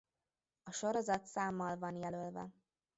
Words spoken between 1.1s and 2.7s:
számmal van jelölve.